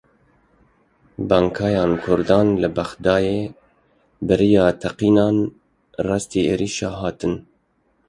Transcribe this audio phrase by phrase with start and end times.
[1.29, 3.39] Bankayên Kurdan li Bexdayê
[4.25, 5.37] bi rêya teqînan
[6.07, 7.33] rastî êrişê hatin.